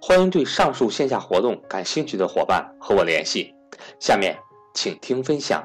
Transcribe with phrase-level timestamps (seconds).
[0.00, 3.54] 欢迎对上述线下活动感兴趣的伙伴和我联系。
[3.98, 4.36] 下面
[4.74, 5.64] 请听分享。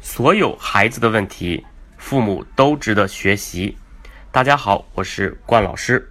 [0.00, 1.64] 所有孩子的问题，
[1.96, 3.76] 父母都值得学习。
[4.30, 6.10] 大家好，我是冠老师。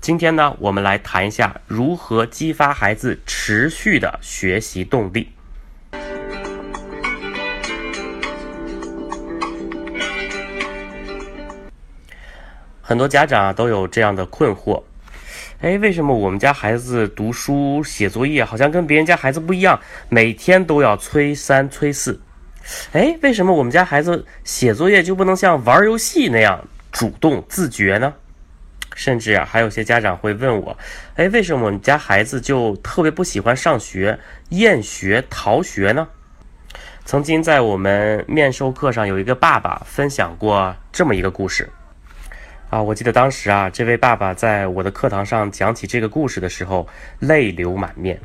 [0.00, 5.32] 今天呢，我们来谈一下如何激发孩子持续的学习动力。
[12.82, 14.82] 很多家长都有这样的困惑。
[15.60, 19.80] 哎，为什么我们家孩子读书写作业好像跟别人家孩子不一样？
[20.08, 22.20] 每天都要催三催四。
[22.92, 28.12] 哎，为什么我们家孩子写作业就不能像玩游戏那样主动自觉呢？
[28.94, 30.76] 甚至啊，还有些家长会问我：
[31.16, 34.18] 哎，为什么我们家孩子就特别不喜欢上学，
[34.50, 36.06] 厌学逃学呢？
[37.04, 41.68] 曾经在我们面授课上，有一个爸爸分享过这么一个故事。
[42.70, 46.88] 啊，我记得当时啊，这位爸爸在我的课堂上讲起这个故事的时候，
[47.20, 48.20] 泪流满面。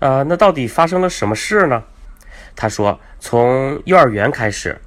[0.00, 1.82] 呃，那到底发生了什么事呢？
[2.54, 4.78] 他说，从幼儿园开始，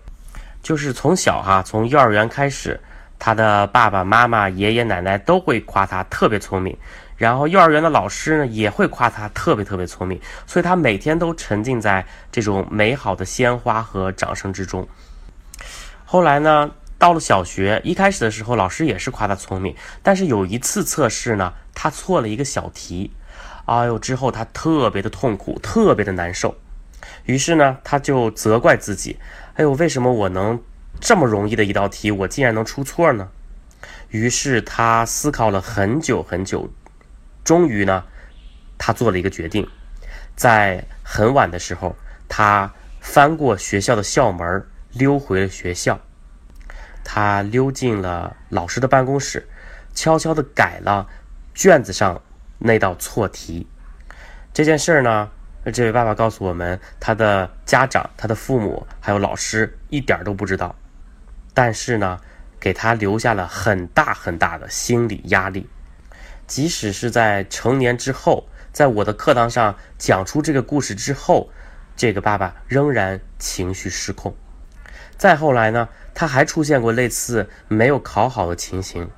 [0.61, 2.79] 就是从小哈，从幼儿园开始，
[3.17, 6.77] 他的爸爸妈妈、爷爷奶奶都会夸他特别聪明，
[7.17, 14.87] 然后幼儿园的老师呢也会夸他特别特别聪明，所以他每天都沉浸在这种美好的鲜花和掌声之中。
[16.05, 16.69] 后来呢？
[17.01, 23.11] 到了小学，一开始的时候，老师也是夸他聪明，但是有一次测试呢，他错了一个小题，
[23.65, 26.55] 哎呦，之后他特别的痛苦，特别的难受，
[27.25, 29.17] 于是呢，他就责怪自己，
[29.55, 30.61] 哎呦，为什么我能
[30.99, 33.29] 这么容易的一道题，我竟然能出错呢？
[34.09, 36.69] 于是他思考了很久很久，
[37.43, 38.03] 终于呢，
[38.77, 39.67] 他做了一个决定，
[40.35, 41.95] 在很晚的时候，
[42.29, 45.99] 他翻过学校的校门，溜回了学校。
[47.03, 49.47] 他溜进了老师的办公室，
[49.93, 51.07] 悄悄地改了
[51.53, 52.21] 卷子上
[52.59, 53.67] 那道错题。
[54.53, 55.29] 这件事儿呢，
[55.73, 60.75] 这位爸爸告诉我们，他的家长、他的父母还有老师一点都不知道，
[61.53, 62.19] 但是呢，
[62.59, 65.69] 给他留下了很大很大的心理压力。
[66.47, 71.49] 即使是在成年之后，在我的课堂上讲出这个故事之后，
[71.95, 74.35] 这个爸爸仍然情绪失控。
[75.17, 75.87] 再后来呢？
[76.13, 79.09] 他还出现过类似没有考好的情形，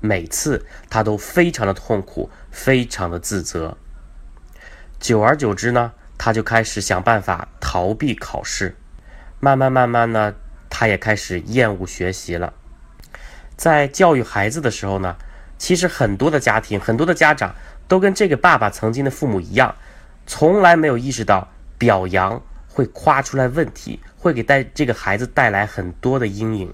[0.00, 3.76] 每次他都非常的痛苦，非常的自责。
[4.98, 8.76] 久而久之呢，他就开始想办法逃避考试，
[9.38, 10.34] 慢慢慢慢呢，
[10.68, 12.52] 他也开始厌恶学习了。
[13.56, 15.16] 在教育孩子的时候呢，
[15.56, 17.54] 其实很多的家庭，很多的家长
[17.86, 19.76] 都跟这个爸爸曾经的父母一样，
[20.26, 22.42] 从来没有意识到表扬。
[22.78, 26.72] 会夸出来问题，会给带这个孩子带来很多的阴影。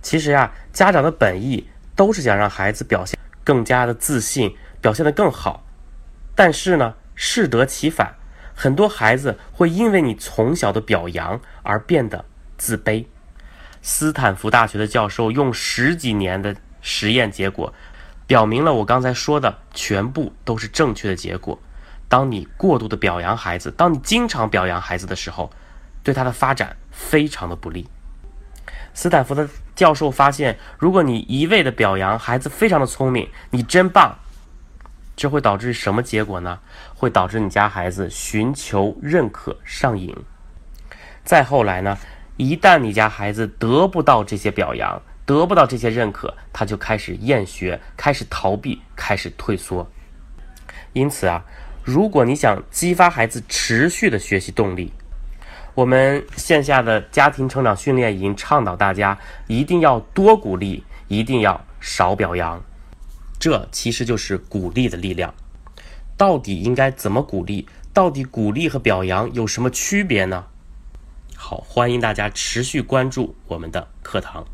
[0.00, 5.66] 其实呀，家长的本意都是想让孩子表现更加的自信，表现得更好。
[6.36, 8.14] 但是呢，适得其反，
[8.54, 12.24] 很多孩子会因为你从小的表扬而变得
[12.56, 13.04] 自卑。
[13.82, 17.74] 斯坦福大学的教授用十几年的实验结果，
[18.28, 21.58] 表明了我刚才说的全部都是正确的结果。
[22.14, 25.50] 当你过度的表扬孩子，当你经常表扬孩子的时候，
[26.04, 27.88] 对他的发展非常的不利。
[28.92, 34.16] 斯坦福的教授发现，如果你一味的表扬孩子非常的聪明，你真棒，
[35.16, 36.60] 这会导致什么结果呢？
[36.94, 40.16] 会导致你家孩子寻求认可上瘾。
[41.24, 41.98] 再后来呢，
[42.36, 49.90] 一旦你家孩子得不到这些表扬，得不到这些认可，他就开始厌学，开始逃避，开始退缩。
[50.92, 51.44] 因此啊。
[51.84, 54.90] 如果你想激发孩子持续的学习动力，
[55.74, 62.64] 我们线下的家庭成长训练营倡导大家一定要多鼓励，一定要少表扬。
[63.38, 65.34] 这其实就是鼓励的力量。
[66.16, 67.68] 到底应该怎么鼓励？
[67.92, 70.46] 到底鼓励和表扬有什么区别呢？
[71.36, 74.46] 好，欢迎大家持续关注我们的课堂。